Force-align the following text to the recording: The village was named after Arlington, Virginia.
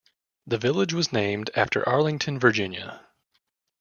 The 0.47 0.57
village 0.57 0.93
was 0.95 1.13
named 1.13 1.51
after 1.55 1.87
Arlington, 1.87 2.39
Virginia. 2.39 3.05